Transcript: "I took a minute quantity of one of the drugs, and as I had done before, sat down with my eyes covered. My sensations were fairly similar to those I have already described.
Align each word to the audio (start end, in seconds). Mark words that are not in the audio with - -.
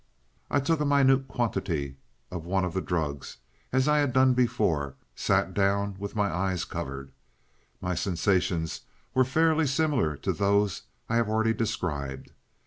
"I 0.49 0.59
took 0.59 0.79
a 0.79 0.83
minute 0.85 1.27
quantity 1.27 1.97
of 2.31 2.43
one 2.43 2.65
of 2.65 2.73
the 2.73 2.81
drugs, 2.81 3.37
and 3.71 3.77
as 3.79 3.87
I 3.87 3.99
had 3.99 4.13
done 4.13 4.33
before, 4.33 4.95
sat 5.13 5.53
down 5.53 5.95
with 5.99 6.15
my 6.15 6.33
eyes 6.33 6.65
covered. 6.65 7.11
My 7.81 7.93
sensations 7.93 8.81
were 9.13 9.23
fairly 9.23 9.67
similar 9.67 10.17
to 10.17 10.33
those 10.33 10.87
I 11.07 11.17
have 11.17 11.29
already 11.29 11.53
described. 11.53 12.31